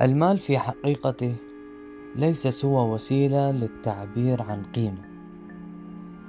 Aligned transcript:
المال 0.00 0.38
في 0.38 0.58
حقيقته 0.58 1.34
ليس 2.16 2.46
سوى 2.46 2.90
وسيلة 2.90 3.50
للتعبير 3.50 4.42
عن 4.42 4.62
قيمة. 4.62 5.04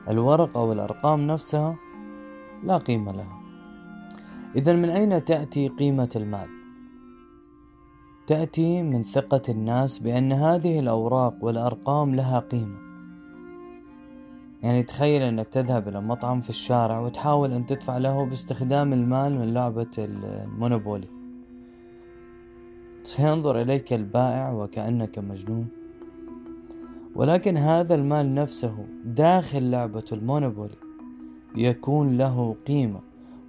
الورق 0.10 0.58
أو 0.58 0.72
الأرقام 0.72 1.28
نفسها 1.28 1.76
لا 2.64 2.78
قيمة 2.78 3.12
لها. 3.12 3.42
إذا 4.56 4.74
من 4.74 4.90
أين 4.90 5.26
تأتي 5.26 5.68
قيمة 5.68 6.10
المال؟ 6.16 6.48
تأتي 8.28 8.84
من 8.84 9.04
ثقة 9.04 9.42
الناس 9.50 10.00
بأن 10.00 10.32
هذه 10.32 10.80
الأوراق 10.80 11.34
والأرقام 11.42 12.16
لها 12.16 12.40
قيمة. 12.40 12.78
يعني 14.64 14.84
تخيل 14.84 15.22
أنك 15.22 15.48
تذهب 15.48 15.88
إلى 15.88 16.02
مطعم 16.02 16.42
في 16.42 16.50
الشارع 16.50 17.00
وتحاول 17.00 17.52
أن 17.52 17.66
تدفع 17.66 17.98
له 17.98 18.26
باستخدام 18.26 18.94
المال 18.94 19.40
من 19.40 19.54
لعبة 19.54 19.92
المونوبولي. 19.98 21.21
سينظر 23.04 23.62
إليك 23.62 23.94
البائع 23.94 24.52
وكأنك 24.52 25.20
مجنون. 25.20 25.68
ولكن 27.16 27.58
هذا 27.58 27.96
المال 27.96 28.36
نفسه 28.36 28.86
داخل 29.06 29.72
لعبة 29.72 30.06
المونوبولي 30.12 30.78
يكون 31.56 32.18
له 32.18 32.56
قيمة 32.68 33.00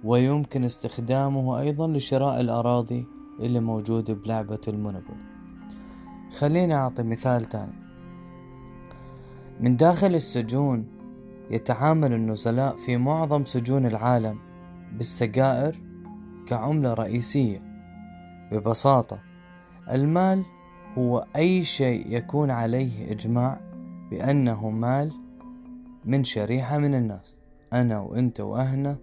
ويمكن 0.03 0.63
استخدامه 0.63 1.59
أيضا 1.59 1.87
لشراء 1.87 2.41
الأراضي 2.41 3.05
اللي 3.39 3.59
موجودة 3.59 4.13
بلعبة 4.13 4.61
المونوبولي. 4.67 5.23
خليني 6.37 6.75
أعطي 6.75 7.03
مثال 7.03 7.45
تاني 7.45 7.73
من 9.59 9.75
داخل 9.75 10.15
السجون 10.15 10.85
يتعامل 11.51 12.13
النزلاء 12.13 12.75
في 12.75 12.97
معظم 12.97 13.45
سجون 13.45 13.85
العالم 13.85 14.39
بالسجائر 14.97 15.75
كعملة 16.47 16.93
رئيسية 16.93 17.61
ببساطة 18.51 19.32
المال 19.91 20.43
هو 20.97 21.25
أي 21.35 21.63
شيء 21.63 22.15
يكون 22.15 22.51
عليه 22.51 23.11
إجماع 23.11 23.61
بأنه 24.11 24.69
مال 24.69 25.11
من 26.05 26.23
شريحة 26.23 26.77
من 26.77 26.95
الناس. 26.95 27.37
أنا 27.73 27.99
وأنت 27.99 28.39
وأهنا 28.39 28.97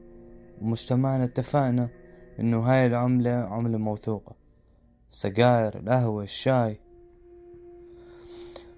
ومجتمعنا 0.63 1.25
اتفقنا 1.25 1.89
إنه 2.41 2.61
هاي 2.61 2.87
العملة 2.87 3.31
عملة 3.31 3.79
موثوقة. 3.79 4.41
السجاير 5.11 5.79
القهوة 5.79 6.23
الشاي 6.23 6.81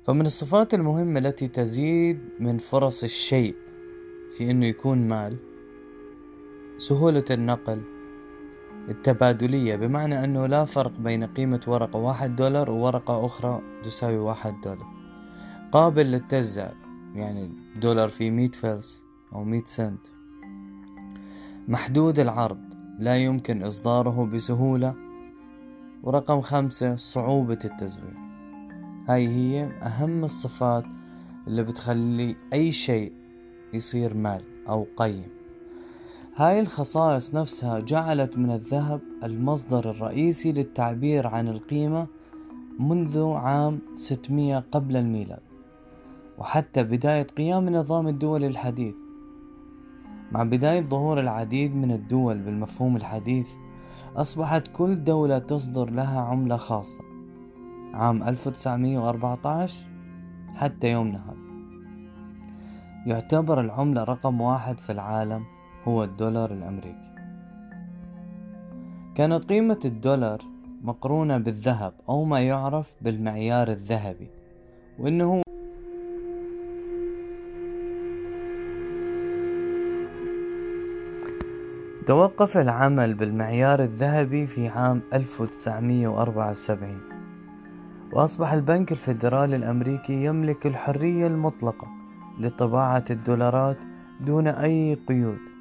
فمن 0.07 0.27
الصفات 0.27 0.75
المهمة 0.75 1.19
التي 1.19 1.49
تزيد 1.49 2.19
من 2.41 2.59
فرص 2.59 3.05
الشيء 3.05 3.55
في 4.37 4.51
إنه 4.51 4.67
يكون 4.67 5.09
مال 5.09 5.37
سهولة 6.79 7.25
النقل 7.31 7.83
التبادلية 8.89 9.77
بمعنى 9.77 10.25
أنه 10.25 10.47
لا 10.47 10.65
فرق 10.65 10.93
بين 10.99 11.25
قيمة 11.25 11.61
ورقة 11.67 11.99
واحد 11.99 12.37
دولار 12.37 12.71
وورقة 12.71 13.27
أخرى 13.27 13.61
تساوي 13.85 14.19
واحد 14.19 14.61
دولار. 14.61 14.87
قابل 15.73 16.07
للتجزئة 16.07 16.73
يعني 17.15 17.51
دولار 17.81 18.09
فيه 18.09 18.31
مية 18.31 18.51
فلس 18.51 19.05
أو 19.33 19.45
مية 19.45 19.65
سنت. 19.65 20.07
محدود 21.69 22.19
العرض 22.19 22.75
لا 22.99 23.17
يمكن 23.17 23.63
إصداره 23.63 24.25
بسهولة. 24.27 24.95
ورقم 26.03 26.41
خمسة 26.41 26.97
صعوبة 26.97 27.59
التزوير. 27.65 28.17
هاي 29.09 29.29
هي 29.29 29.65
أهم 29.65 30.25
الصفات 30.25 30.85
اللي 31.47 31.63
بتخلي 31.63 32.37
أي 32.53 32.73
شيء 32.73 33.13
يصير 33.73 34.15
مال 34.15 34.43
أو 34.69 34.87
قيم. 34.97 35.42
هاي 36.37 36.61
الخصائص 36.61 37.35
نفسها 37.35 37.79
جعلت 37.79 38.39
من 38.39 38.51
الذهب 38.51 39.01
المصدر 39.25 39.91
الرئيسي 39.91 40.53
للتعبير 40.53 41.27
عن 41.27 41.49
القيمة 41.49 42.07
منذ 42.79 43.33
عام 43.33 43.79
600 43.95 44.65
قبل 44.73 44.97
الميلاد 44.97 45.43
وحتى 46.39 46.83
بداية 46.83 47.23
قيام 47.23 47.69
نظام 47.69 48.09
الدول 48.09 48.45
الحديث. 48.45 48.95
مع 50.33 50.43
بداية 50.43 50.81
ظهور 50.81 51.21
العديد 51.21 51.77
من 51.77 51.93
الدول 51.93 52.39
بالمفهوم 52.39 52.97
الحديث 52.97 53.49
أصبحت 54.17 54.69
كل 54.69 55.05
دولة 55.05 55.39
تصدر 55.39 55.91
لها 55.91 56.21
عملة 56.21 56.57
خاصة 56.57 57.05
عام 57.95 58.23
1914 58.23 59.87
حتى 60.55 60.93
يومنا 60.93 61.19
هذا. 61.27 61.37
يعتبر 63.07 63.61
العملة 63.61 64.05
رقم 64.05 64.41
واحد 64.41 64.81
في 64.81 64.93
العالم 64.93 65.45
هو 65.89 66.05
الدولار 66.05 66.53
الأمريكي. 66.53 67.13
كانت 69.15 69.45
قيمة 69.45 69.81
الدولار 69.85 70.39
مقرونة 70.83 71.39
بالذهب 71.39 71.93
أو 72.09 72.25
ما 72.25 72.41
يعرف 72.41 72.93
بالمعيار 73.01 73.69
الذهبي 73.69 74.29
وإنه 74.99 75.43
توقف 82.07 82.57
العمل 82.57 83.15
بالمعيار 83.15 83.83
الذهبي 83.83 84.47
في 84.47 84.69
عام 84.69 85.01
1974 85.13 87.01
وأصبح 88.13 88.53
البنك 88.53 88.93
الفيدرالي 88.93 89.57
الأمريكي 89.57 90.25
يملك 90.25 90.67
الحرية 90.67 91.27
المطلقة 91.27 91.89
لطباعة 92.39 93.05
الدولارات 93.11 93.77
دون 94.21 94.47
أي 94.47 94.95
قيود. 95.09 95.52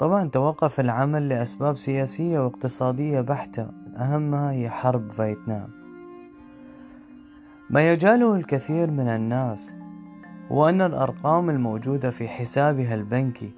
طبعا 0.00 0.28
توقف 0.28 0.80
العمل 0.80 1.28
لأسباب 1.28 1.76
سياسية 1.76 2.38
واقتصادية 2.44 3.20
بحتة 3.20 3.68
أهمها 3.96 4.50
هي 4.50 4.70
حرب 4.70 5.10
فيتنام. 5.10 5.68
ما 7.70 7.92
يجاله 7.92 8.34
الكثير 8.34 8.90
من 8.90 9.08
الناس 9.08 9.76
هو 10.52 10.68
أن 10.68 10.80
الأرقام 10.80 11.50
الموجودة 11.50 12.10
في 12.10 12.28
حسابها 12.28 12.94
البنكي 12.94 13.50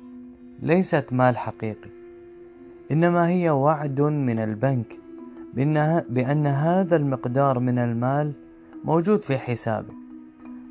ليست 0.62 1.12
مال 1.12 1.36
حقيقي 1.36 1.90
إنما 2.92 3.28
هي 3.28 3.50
وعد 3.50 4.00
من 4.00 4.38
البنك 4.38 4.98
بأن 6.08 6.46
هذا 6.46 6.96
المقدار 6.96 7.58
من 7.58 7.78
المال 7.78 8.32
موجود 8.84 9.24
في 9.24 9.38
حسابك 9.38 9.94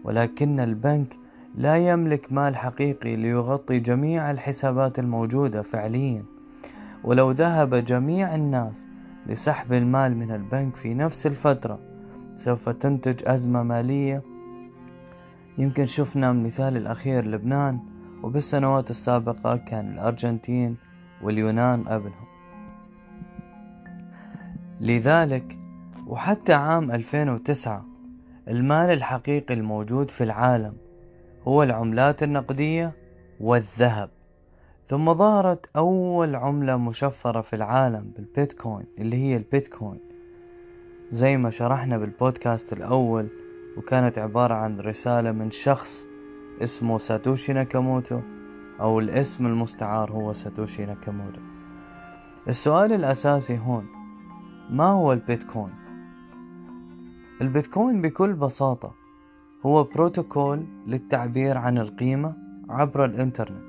ولكن 0.04 0.60
البنك 0.60 1.18
لا 1.56 1.78
يملك 1.78 2.32
مال 2.34 2.58
حقيقي 2.58 3.16
ليغطي 3.16 3.80
جميع 3.80 4.32
الحسابات 4.32 5.00
الموجودة 5.00 5.62
فعليا. 5.62 6.24
ولو 7.04 7.32
ذهب 7.32 7.76
جميع 7.76 8.36
الناس 8.36 8.88
لسحب 9.28 9.74
المال 9.74 10.18
من 10.18 10.32
البنك 10.32 10.76
في 10.76 10.94
نفس 10.94 11.28
الفترة 11.28 11.80
سوف 12.36 12.70
تنتج 12.70 13.22
أزمة 13.26 13.64
مالية. 13.64 14.24
يمكن 15.58 15.86
شفنا 15.86 16.32
مثال 16.32 16.78
الأخير 16.78 17.26
لبنان. 17.26 17.80
وبالسنوات 18.24 18.90
السابقة 18.90 19.56
كان 19.56 19.94
الأرجنتين 19.94 20.78
واليونان 21.22 21.84
قبلهم 21.84 22.26
لذلك 24.82 25.60
وحتى 26.08 26.54
عام 26.54 26.92
2009 26.92 27.86
المال 28.48 28.90
الحقيقي 28.90 29.54
الموجود 29.54 30.12
في 30.12 30.24
العالم 30.24 30.74
هو 31.48 31.64
العملات 31.64 32.24
النقدية 32.24 32.92
والذهب. 33.40 34.10
ثم 34.88 35.14
ظهرت 35.14 35.70
أول 35.76 36.36
عملة 36.36 36.78
مشفرة 36.78 37.42
في 37.42 37.56
العالم 37.56 38.12
بالبيتكوين 38.16 38.86
اللي 38.98 39.18
هي 39.18 39.38
البيتكوين. 39.38 40.00
زي 41.10 41.38
ما 41.38 41.50
شرحنا 41.50 41.98
بالبودكاست 41.98 42.74
الأول 42.74 43.28
وكانت 43.78 44.18
عبارة 44.18 44.54
عن 44.54 44.80
رسالة 44.80 45.32
من 45.32 45.52
شخص 45.52 46.08
اسمه 46.64 46.98
ساتوشي 46.98 47.54
ناكاموتو 47.54 48.20
أو 48.80 49.00
الاسم 49.00 49.46
المستعار 49.46 50.12
هو 50.12 50.32
ساتوشي 50.32 50.86
ناكاموتو. 50.86 51.42
السؤال 52.48 52.94
الأساسي 52.94 53.58
هون 53.58 53.86
ما 54.70 54.86
هو 54.86 55.14
البيتكوين؟ 55.14 55.74
البيتكوين 57.42 58.02
بكل 58.02 58.34
بساطة 58.34 59.01
هو 59.66 59.84
بروتوكول 59.84 60.66
للتعبير 60.88 61.58
عن 61.58 61.78
القيمة 61.78 62.34
عبر 62.70 63.06
الإنترنت. 63.06 63.62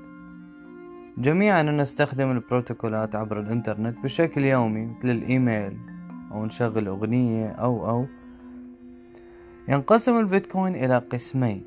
جميعنا 1.17 1.71
نستخدم 1.71 2.31
البروتوكولات 2.31 3.15
عبر 3.15 3.39
الإنترنت 3.39 4.03
بشكل 4.03 4.45
يومي 4.45 4.85
مثل 4.85 5.09
الإيميل 5.09 5.77
أو 6.31 6.45
نشغل 6.45 6.87
أغنية 6.87 7.47
أو 7.47 7.89
أو. 7.89 8.05
ينقسم 9.67 10.19
البيتكوين 10.19 10.75
إلى 10.75 10.97
قسمين. 10.97 11.63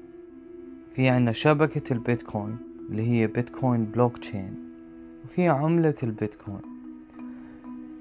في 0.94 1.08
عنا 1.08 1.32
شبكة 1.32 1.92
البيتكوين 1.92 2.56
اللي 2.90 3.10
هي 3.10 3.26
بيتكوين 3.26 3.84
بلوك 3.84 4.18
تشين 4.18 4.54
وفي 5.24 5.48
عملة 5.48 5.94
البيتكوين. 6.02 6.62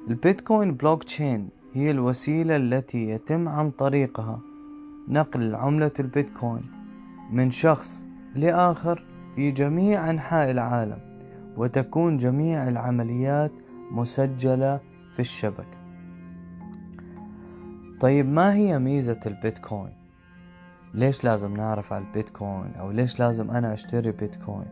البيتكوين 0.07 0.72
بلوك 0.72 1.04
تشين 1.04 1.50
هي 1.74 1.92
الوسيلة 1.92 2.56
التي 2.56 3.10
يتم 3.10 3.50
عن 3.50 3.72
طريقها 3.72 4.39
نقل 5.07 5.56
عملة 5.56 5.92
البيتكوين 6.00 6.72
من 7.31 7.52
شخص 7.52 8.06
لآخر 8.36 9.06
في 9.36 9.52
جميع 9.52 10.10
أنحاء 10.10 10.52
العالم 10.52 11.00
وتكون 11.57 12.18
جميع 12.18 12.68
العمليات 12.68 13.52
مسجلة 13.92 14.80
في 15.13 15.19
الشبكة 15.19 15.86
طيب 18.00 18.30
ما 18.30 18.54
هي 18.54 18.80
ميزة 18.80 19.19
البيتكوين؟ 19.25 19.94
ليش 20.94 21.24
لازم 21.24 21.54
نعرف 21.58 21.94
على 21.94 22.04
البيتكوين؟ 22.04 22.74
أو 22.80 22.92
ليش 22.92 23.19
لازم 23.19 23.51
أنا 23.51 23.74
أشتري 23.74 24.12
بيتكوين؟ 24.12 24.68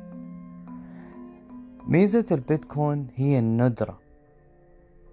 ميزة 1.88 2.26
البيتكوين 2.32 3.08
هي 3.16 3.40
الندرة. 3.40 4.00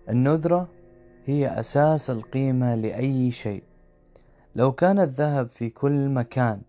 الندرة 0.08 0.68
هي 1.26 1.58
أساس 1.58 2.10
القيمة 2.10 2.74
لأي 2.74 3.30
شيء. 3.30 3.62
لو 4.56 4.72
كان 4.72 4.98
الذهب 4.98 5.48
في 5.48 5.70
كل 5.70 6.08
مكان 6.08 6.60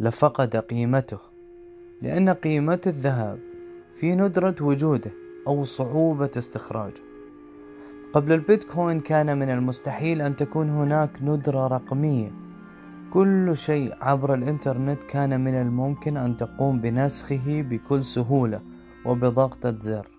لفقد 0.00 0.56
قيمته 0.56 1.18
لأن 2.02 2.30
قيمة 2.30 2.80
الذهب 2.86 3.38
في 3.94 4.10
ندرة 4.10 4.54
وجوده 4.60 5.10
أو 5.46 5.64
صعوبة 5.64 6.30
استخراجه. 6.38 7.02
قبل 8.12 8.32
البيتكوين 8.32 9.00
كان 9.00 9.38
من 9.38 9.50
المستحيل 9.50 10.22
أن 10.22 10.36
تكون 10.36 10.70
هناك 10.70 11.22
ندرة 11.22 11.66
رقمية. 11.66 12.30
كل 13.12 13.56
شيء 13.56 13.94
عبر 14.00 14.34
الإنترنت 14.34 15.02
كان 15.02 15.40
من 15.40 15.54
الممكن 15.54 16.16
أن 16.16 16.36
تقوم 16.36 16.80
بنسخه 16.80 17.62
بكل 17.62 18.04
سهولة 18.04 18.60
وبضغطة 19.06 19.76
زر. 19.76 20.17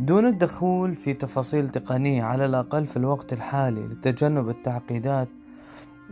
دون 0.00 0.26
الدخول 0.26 0.94
في 0.94 1.14
تفاصيل 1.14 1.68
تقنية 1.68 2.22
على 2.22 2.46
الأقل 2.46 2.86
في 2.86 2.96
الوقت 2.96 3.32
الحالي 3.32 3.86
لتجنب 3.86 4.48
التعقيدات 4.48 5.28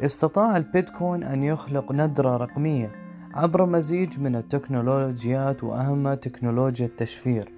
استطاع 0.01 0.57
البيتكوين 0.57 1.23
أن 1.23 1.43
يخلق 1.43 1.93
ندرة 1.93 2.37
رقمية 2.37 2.91
عبر 3.35 3.67
مزيج 3.67 4.21
من 4.21 4.37
التكنولوجيات 4.37 5.65
وأهمها 5.65 6.15
تكنولوجيا 6.15 6.87
التشفير 6.87 7.53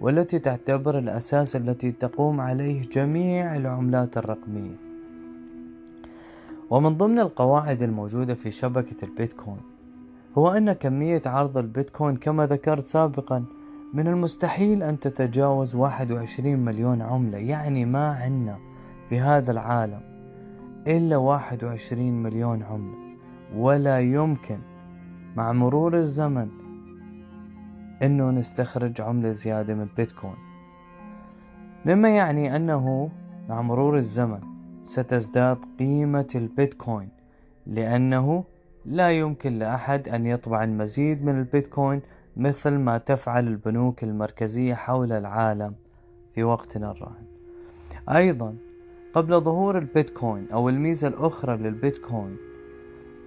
والتي 0.00 0.38
تعتبر 0.38 0.98
الأساس 0.98 1.56
التي 1.56 1.92
تقوم 1.92 2.40
عليه 2.40 2.80
جميع 2.80 3.56
العملات 3.56 4.18
الرقمية. 4.18 4.76
ومن 6.70 6.96
ضمن 6.96 7.18
القواعد 7.18 7.82
الموجودة 7.82 8.34
في 8.34 8.50
شبكة 8.50 9.04
البيتكوين 9.04 9.60
هو 10.38 10.48
أن 10.48 10.72
كمية 10.72 11.22
عرض 11.26 11.58
البيتكوين 11.58 12.16
كما 12.16 12.46
ذكرت 12.46 12.86
سابقا 12.86 13.44
من 13.94 14.06
المستحيل 14.06 14.82
أن 14.82 14.98
تتجاوز 14.98 15.74
21 15.74 16.56
مليون 16.56 17.02
عملة 17.02 17.38
يعني 17.38 17.84
ما 17.84 18.12
عنا 18.12 18.58
في 19.08 19.20
هذا 19.20 19.52
العالم 19.52 20.00
إلا 20.86 21.16
21 21.16 22.22
مليون 22.22 22.62
عملة. 22.62 23.16
ولا 23.56 23.98
يمكن 23.98 24.58
مع 25.36 25.52
مرور 25.52 25.96
الزمن 25.96 26.48
إنه 28.02 28.30
نستخرج 28.30 29.00
عملة 29.00 29.30
زيادة 29.30 29.74
من 29.74 29.88
بيتكوين. 29.96 30.36
مما 31.86 32.08
يعني 32.08 32.56
أنه 32.56 33.10
مع 33.48 33.62
مرور 33.62 33.96
الزمن 33.96 34.40
ستزداد 34.82 35.58
قيمة 35.78 36.28
البيتكوين 36.34 37.08
لأنه 37.66 38.44
لا 38.84 39.10
يمكن 39.10 39.58
لأحد 39.58 40.08
أن 40.08 40.26
يطبع 40.26 40.64
المزيد 40.64 41.24
من 41.24 41.38
البيتكوين 41.38 42.00
مثل 42.38 42.70
ما 42.70 42.98
تفعل 42.98 43.48
البنوك 43.48 44.04
المركزية 44.04 44.74
حول 44.74 45.12
العالم 45.12 45.74
في 46.34 46.44
وقتنا 46.44 46.90
الراهن. 46.90 47.24
أيضا 48.08 48.54
قبل 49.14 49.40
ظهور 49.40 49.78
البيتكوين 49.78 50.46
أو 50.52 50.68
الميزة 50.68 51.08
الأخرى 51.08 51.56
للبيتكوين 51.56 52.36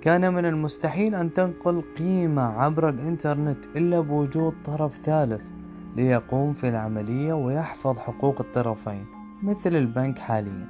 كان 0.01 0.33
من 0.33 0.45
المستحيل 0.45 1.15
أن 1.15 1.33
تنقل 1.33 1.83
قيمة 1.97 2.41
عبر 2.41 2.89
الإنترنت 2.89 3.65
إلا 3.75 3.99
بوجود 3.99 4.53
طرف 4.65 4.97
ثالث 4.97 5.49
ليقوم 5.95 6.53
في 6.53 6.69
العملية 6.69 7.33
ويحفظ 7.33 7.97
حقوق 7.97 8.41
الطرفين 8.41 9.05
مثل 9.43 9.75
البنك 9.75 10.19
حاليا. 10.19 10.67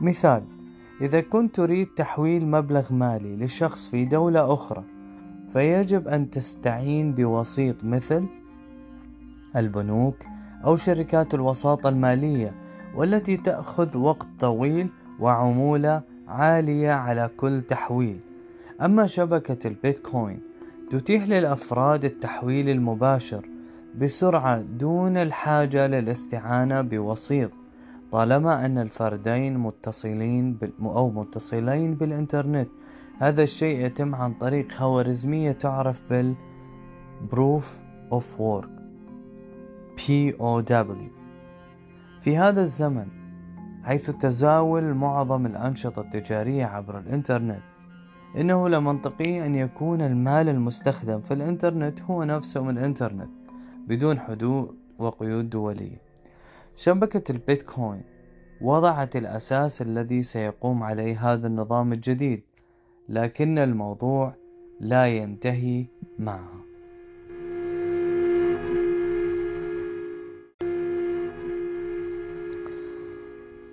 مثال 0.00 0.44
إذا 1.00 1.20
كنت 1.20 1.54
تريد 1.56 1.86
تحويل 1.86 2.46
مبلغ 2.46 2.92
مالي 2.92 3.36
لشخص 3.36 3.88
في 3.88 4.04
دولة 4.04 4.54
أخرى 4.54 4.84
فيجب 5.52 6.08
أن 6.08 6.30
تستعين 6.30 7.12
بوسيط 7.12 7.84
مثل 7.84 8.26
البنوك 9.56 10.16
أو 10.64 10.76
شركات 10.76 11.34
الوساطة 11.34 11.88
المالية 11.88 12.54
والتي 12.94 13.36
تأخذ 13.36 13.96
وقت 13.96 14.26
طويل 14.38 14.88
وعمولة 15.20 16.02
عالية 16.28 16.92
على 16.92 17.30
كل 17.36 17.62
تحويل. 17.62 18.20
أما 18.82 19.06
شبكة 19.06 19.68
البيتكوين 19.68 20.40
تتيح 20.90 21.28
للأفراد 21.28 22.04
التحويل 22.04 22.68
المباشر 22.68 23.48
بسرعة 23.98 24.60
دون 24.60 25.16
الحاجة 25.16 25.86
للاستعانة 25.86 26.80
بوسيط 26.80 27.50
طالما 28.12 28.66
أن 28.66 28.78
الفردين 28.78 29.58
متصلين 29.58 30.58
أو 30.80 31.10
متصلين 31.10 31.94
بالإنترنت 31.94 32.68
هذا 33.18 33.42
الشيء 33.42 33.86
يتم 33.86 34.14
عن 34.14 34.34
طريق 34.34 34.72
خوارزمية 34.72 35.52
تعرف 35.52 36.02
بال 36.10 36.34
Proof 37.30 37.64
of 38.10 38.24
Work. 38.38 38.70
POW 39.96 41.22
في 42.20 42.36
هذا 42.36 42.60
الزمن 42.60 43.06
حيث 43.84 44.10
تزاول 44.10 44.94
معظم 44.94 45.46
الأنشطة 45.46 46.00
التجارية 46.00 46.64
عبر 46.64 46.98
الإنترنت 46.98 47.62
إنه 48.36 48.68
لا 48.68 48.80
منطقي 48.80 49.46
أن 49.46 49.54
يكون 49.54 50.00
المال 50.00 50.48
المستخدم 50.48 51.20
في 51.20 51.34
الإنترنت 51.34 52.02
هو 52.02 52.24
نفسه 52.24 52.62
من 52.62 52.78
الإنترنت 52.78 53.30
بدون 53.86 54.20
حدود 54.20 54.76
وقيود 54.98 55.50
دولية. 55.50 55.98
شبكة 56.76 57.32
البيتكوين 57.32 58.02
وضعت 58.60 59.16
الأساس 59.16 59.82
الذي 59.82 60.22
سيقوم 60.22 60.82
عليه 60.82 61.32
هذا 61.32 61.46
النظام 61.46 61.92
الجديد. 61.92 62.42
لكن 63.12 63.58
الموضوع 63.58 64.34
لا 64.80 65.06
ينتهي 65.06 65.86
معها 66.18 66.62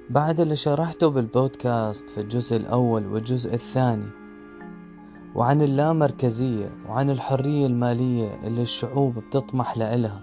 بعد 0.10 0.40
اللي 0.40 0.56
شرحته 0.56 1.08
بالبودكاست 1.08 2.10
في 2.10 2.22
الجزء 2.22 2.56
الأول 2.56 3.06
والجزء 3.08 3.54
الثاني 3.54 4.10
وعن 5.36 5.62
اللامركزية 5.62 6.72
وعن 6.90 7.10
الحرية 7.10 7.68
المالية 7.68 8.48
اللي 8.48 8.62
الشعوب 8.62 9.20
بتطمح 9.20 9.78
لإلها 9.78 10.22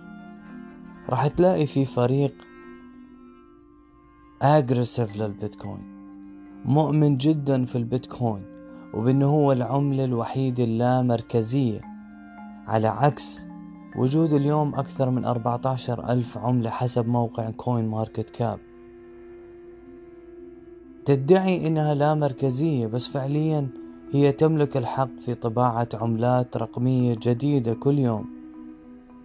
راح 1.08 1.26
تلاقي 1.26 1.66
في 1.66 1.84
فريق 1.84 2.34
aggressive 4.42 5.16
للبيتكوين 5.16 5.96
مؤمن 6.64 7.16
جدا 7.16 7.64
في 7.64 7.76
البيتكوين. 7.76 8.55
وبأنه 8.96 9.26
هو 9.26 9.52
العملة 9.52 10.04
الوحيدة 10.04 10.64
اللامركزية. 10.64 11.80
على 12.66 12.88
عكس 12.88 13.46
وجود 13.96 14.32
اليوم 14.32 14.74
أكثر 14.74 15.10
من 15.10 15.24
14 15.24 16.08
ألف 16.08 16.38
عملة 16.38 16.70
حسب 16.70 17.08
موقع 17.08 17.50
CoinMarketCap 17.50 18.58
تدعي 21.04 21.66
إنها 21.66 21.94
لا 21.94 22.14
مركزية 22.14 22.86
بس 22.86 23.08
فعليا 23.08 23.68
هي 24.12 24.32
تملك 24.32 24.76
الحق 24.76 25.08
في 25.20 25.34
طباعة 25.34 25.88
عملات 25.94 26.56
رقمية 26.56 27.16
جديدة 27.22 27.74
كل 27.74 27.98
يوم. 27.98 28.26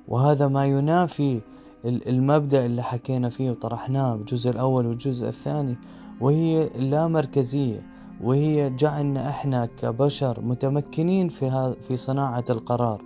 وهذا 0.08 0.48
ما 0.48 0.66
ينافي 0.66 1.42
المبدأ 1.86 2.66
اللي 2.66 2.84
حكينا 2.84 3.30
فيه 3.30 3.51
وطرحناه 3.51 4.16
بالجزء 4.16 4.50
الأول 4.50 4.86
والجزء 4.86 5.28
الثاني 5.28 5.75
وهي 6.22 6.68
اللامركزية. 6.75 7.90
وهي 8.24 8.70
جعلنا 8.70 9.30
إحنا 9.30 9.66
كبشر 9.66 10.42
متمكنين 10.42 11.30
في 11.30 11.75
في 11.82 11.96
صناعة 11.96 12.46
القرار. 12.50 13.01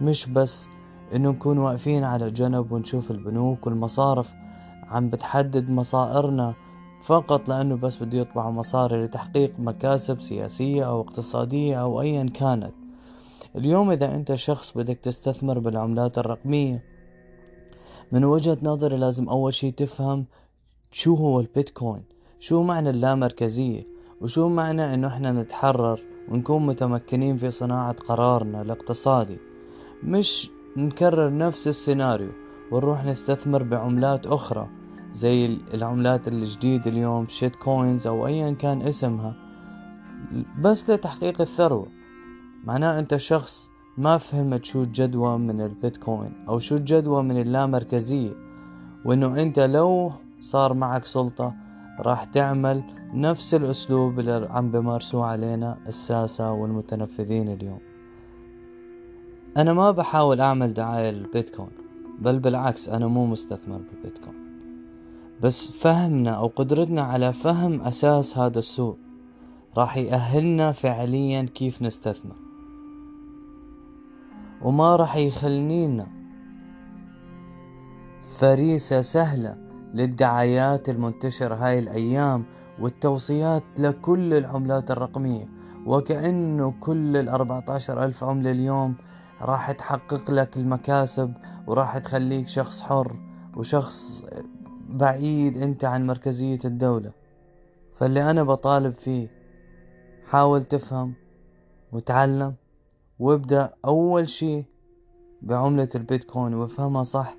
مش 0.00 0.26
بس 0.26 0.68
إنه 1.14 1.30
نكون 1.30 1.58
واقفين 1.58 2.04
على 2.04 2.30
جنب 2.30 2.72
ونشوف 2.72 3.10
البنوك 3.10 3.66
والمصارف 3.66 4.34
عم 4.88 5.10
بتحدد 5.10 5.70
مصائرنا 5.70 6.54
فقط 7.00 7.48
لأنه 7.48 7.76
بس 7.76 8.02
بده 8.02 8.18
يطبع 8.18 8.50
مصاري 8.50 9.04
لتحقيق 9.04 9.52
مكاسب 9.58 10.20
سياسية 10.20 10.88
أو 10.88 11.00
اقتصادية 11.00 11.80
أو 11.82 12.00
أيا 12.00 12.24
كانت. 12.24 12.72
اليوم 13.56 13.90
إذا 13.90 14.14
أنت 14.14 14.34
شخص 14.34 14.78
بدك 14.78 14.98
تستثمر 14.98 15.58
بالعملات 15.58 16.18
الرقمية 16.18 16.84
من 18.12 18.24
وجهة 18.24 18.58
نظري 18.62 18.96
لازم 18.96 19.28
أول 19.28 19.54
شي 19.54 19.70
تفهم 19.70 20.26
شو 20.92 21.14
هو 21.14 21.40
البيتكوين 21.40 22.02
شو 22.38 22.62
معنى 22.62 22.90
اللامركزية. 22.90 23.95
وشو 24.20 24.48
معنى 24.48 24.94
إنه 24.94 25.08
إحنا 25.08 25.32
نتحرر 25.32 26.00
ونكون 26.28 26.66
متمكنين 26.66 27.36
في 27.36 27.50
صناعة 27.50 27.92
قرارنا 27.92 28.62
الاقتصادي؟ 28.62 29.38
مش 30.02 30.50
نكرر 30.76 31.36
نفس 31.36 31.68
السيناريو 31.68 32.30
ونروح 32.72 33.04
نستثمر 33.04 33.62
بعملات 33.62 34.26
أخرى 34.26 34.68
زي 35.12 35.58
العملات 35.74 36.28
الجديدة 36.28 36.90
اليوم 36.90 37.26
shit 37.26 37.56
coins 37.56 38.06
أو 38.06 38.26
ايا 38.26 38.50
كان 38.50 38.82
اسمها 38.82 39.34
بس 40.60 40.90
لتحقيق 40.90 41.40
الثروة. 41.40 41.86
معناه 42.64 42.98
أنت 42.98 43.16
شخص 43.16 43.70
ما 43.98 44.18
فهمت 44.18 44.64
شو 44.64 44.82
الجدوى 44.82 45.38
من 45.38 45.60
البيتكوين 45.60 46.44
أو 46.48 46.58
شو 46.58 46.74
الجدوى 46.74 47.22
من 47.22 47.40
اللامركزية 47.40 48.32
وإنه 49.04 49.42
أنت 49.42 49.58
لو 49.58 50.12
صار 50.40 50.74
معك 50.74 51.04
سلطة 51.04 51.54
راح 52.00 52.24
تعمل 52.24 52.82
نفس 53.14 53.54
الأسلوب 53.54 54.18
اللي 54.18 54.48
عم 54.50 54.70
بمارسوه 54.70 55.26
علينا 55.26 55.78
الساسة 55.86 56.52
والمتنفذين 56.52 57.48
اليوم. 57.48 57.80
أنا 59.56 59.72
ما 59.72 59.90
بحاول 59.90 60.40
أعمل 60.40 60.74
دعاية 60.74 61.10
للبيتكوين 61.10 61.70
بل 62.18 62.38
بالعكس 62.38 62.88
أنا 62.88 63.06
مو 63.06 63.26
مستثمر 63.26 63.78
بالبيتكوين. 63.78 64.46
بس 65.42 65.70
فهمنا 65.70 66.30
أو 66.30 66.46
قدرتنا 66.46 67.02
على 67.02 67.32
فهم 67.32 67.80
أساس 67.80 68.38
هذا 68.38 68.58
السوق 68.58 68.98
راح 69.76 69.96
يأهلنا 69.96 70.72
فعليا 70.72 71.42
كيف 71.42 71.82
نستثمر. 71.82 72.36
وما 74.62 74.96
راح 74.96 75.16
يخلينا 75.16 76.06
فريسة 78.38 79.00
سهلة 79.00 79.56
للدعايات 79.94 80.88
المنتشرة 80.88 81.54
هاي 81.54 81.78
الأيام 81.78 82.44
والتوصيات 82.80 83.64
لكل 83.78 84.34
العملات 84.34 84.90
الرقمية. 84.90 85.48
وكأنه 85.86 86.74
كل 86.80 87.16
الأربعة 87.16 87.64
عشر 87.68 88.04
ألف 88.04 88.24
عملة 88.24 88.50
اليوم 88.50 88.94
راح 89.40 89.72
تحقق 89.72 90.30
لك 90.30 90.56
المكاسب 90.56 91.34
وراح 91.66 91.98
تخليك 91.98 92.48
شخص 92.48 92.82
حر 92.82 93.16
وشخص 93.56 94.24
بعيد 94.88 95.62
أنت 95.62 95.84
عن 95.84 96.06
مركزية 96.06 96.58
الدولة. 96.64 97.12
فاللي 97.94 98.30
أنا 98.30 98.42
بطالب 98.42 98.94
فيه 98.94 99.28
حاول 100.30 100.64
تفهم 100.64 101.14
وتعلم 101.92 102.54
وابدأ 103.18 103.74
أول 103.84 104.28
شي 104.28 104.64
بعملة 105.42 105.88
البيتكوين. 105.94 106.54
وافهمها 106.54 107.02
صح 107.02 107.36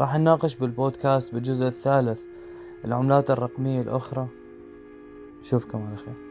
راح 0.00 0.16
نناقش 0.16 0.56
بالبودكاست 0.56 1.34
بالجزء 1.34 1.66
الثالث 1.66 2.20
العملات 2.84 3.30
الرقمية 3.30 3.80
الأخرى. 3.80 4.28
شوفكم 5.45 5.83
على 5.87 5.97
خير 5.97 6.24